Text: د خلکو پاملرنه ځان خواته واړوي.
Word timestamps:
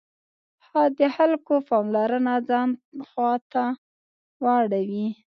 د 0.97 0.99
خلکو 1.15 1.53
پاملرنه 1.67 2.33
ځان 2.49 2.69
خواته 3.09 3.63
واړوي. 4.43 5.07